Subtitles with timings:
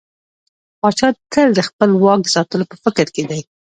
[0.79, 3.41] پاچا تل د خپل واک د ساتلو په فکر کې دى.